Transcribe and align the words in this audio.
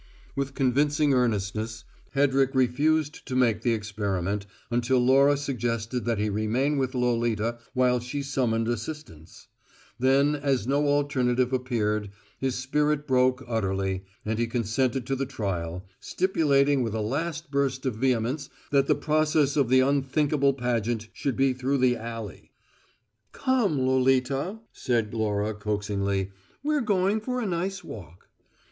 With 0.35 0.55
convincing 0.55 1.13
earnestness, 1.13 1.83
Hedrick 2.15 2.55
refused 2.55 3.23
to 3.27 3.35
make 3.35 3.61
the 3.61 3.73
experiment 3.75 4.47
until 4.71 4.97
Laura 4.97 5.37
suggested 5.37 6.05
that 6.05 6.17
he 6.17 6.27
remain 6.27 6.79
with 6.79 6.95
Lolita 6.95 7.59
while 7.75 7.99
she 7.99 8.23
summoned 8.23 8.67
assistance; 8.67 9.47
then, 9.99 10.33
as 10.35 10.65
no 10.65 10.87
alternative 10.87 11.53
appeared, 11.53 12.09
his 12.39 12.55
spirit 12.55 13.05
broke 13.05 13.43
utterly, 13.47 14.03
and 14.25 14.39
he 14.39 14.47
consented 14.47 15.05
to 15.05 15.15
the 15.15 15.27
trial, 15.27 15.85
stipulating 15.99 16.81
with 16.81 16.95
a 16.95 17.01
last 17.01 17.51
burst 17.51 17.85
of 17.85 17.93
vehemence 17.97 18.49
that 18.71 18.87
the 18.87 18.95
progress 18.95 19.55
of 19.55 19.69
the 19.69 19.81
unthinkable 19.81 20.55
pageant 20.55 21.09
should 21.13 21.35
be 21.35 21.53
through 21.53 21.77
the 21.77 21.95
alley. 21.95 22.51
"Come, 23.33 23.77
Lolita," 23.79 24.61
said 24.73 25.13
Laura 25.13 25.53
coaxingly. 25.53 26.31
"We're 26.63 26.81
going 26.81 27.21
for 27.21 27.39
a 27.39 27.45
nice 27.45 27.83
walk." 27.83 28.27